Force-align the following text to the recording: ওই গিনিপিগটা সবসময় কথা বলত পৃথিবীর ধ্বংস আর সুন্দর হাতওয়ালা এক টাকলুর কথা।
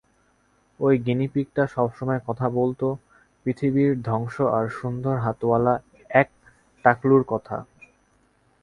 ওই 0.79 0.95
গিনিপিগটা 1.05 1.63
সবসময় 1.75 2.21
কথা 2.27 2.47
বলত 2.57 2.81
পৃথিবীর 3.45 3.91
ধ্বংস 4.03 4.35
আর 4.57 4.65
সুন্দর 4.79 5.15
হাতওয়ালা 5.17 5.73
এক 6.11 6.29
টাকলুর 6.85 7.23
কথা। 7.27 7.57